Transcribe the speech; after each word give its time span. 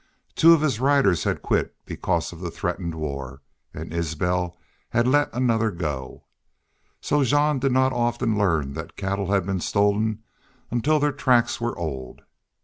Two 0.33 0.51
of 0.53 0.61
his 0.61 0.79
riders 0.79 1.25
had 1.25 1.43
quit 1.43 1.75
because 1.85 2.33
of 2.33 2.39
the 2.39 2.49
threatened 2.49 2.95
war, 2.95 3.43
and 3.71 3.93
Isbel 3.93 4.57
had 4.89 5.07
let 5.07 5.31
another 5.31 5.69
go. 5.69 6.23
So 7.01 7.19
that 7.19 7.25
Jean 7.25 7.59
did 7.59 7.71
not 7.71 7.93
often 7.93 8.35
learn 8.35 8.73
that 8.73 8.97
cattle 8.97 9.31
had 9.31 9.45
been 9.45 9.59
stolen 9.59 10.23
until 10.71 10.97
their 10.99 11.11
tracks 11.11 11.61
were 11.61 11.77
old. 11.77 12.23